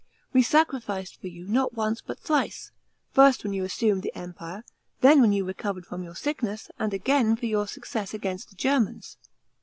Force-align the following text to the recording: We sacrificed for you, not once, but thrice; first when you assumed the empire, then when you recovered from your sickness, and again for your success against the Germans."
We 0.33 0.41
sacrificed 0.41 1.21
for 1.21 1.27
you, 1.27 1.45
not 1.45 1.75
once, 1.75 2.01
but 2.01 2.17
thrice; 2.19 2.71
first 3.11 3.43
when 3.43 3.53
you 3.53 3.63
assumed 3.63 4.01
the 4.01 4.15
empire, 4.17 4.63
then 5.01 5.21
when 5.21 5.31
you 5.31 5.45
recovered 5.45 5.85
from 5.85 6.01
your 6.01 6.15
sickness, 6.15 6.71
and 6.79 6.91
again 6.91 7.35
for 7.35 7.45
your 7.45 7.67
success 7.67 8.11
against 8.11 8.49
the 8.49 8.55
Germans." 8.55 9.17